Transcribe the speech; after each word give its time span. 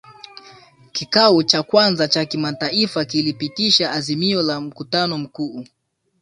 kikao 0.91 1.43
cha 1.43 1.63
kwanza 1.63 2.07
cha 2.07 2.25
kimataifa 2.25 3.05
kilipitisha 3.05 3.91
azimio 3.91 4.41
la 4.41 4.61
mkutano 4.61 5.17
mkuu 5.17 5.65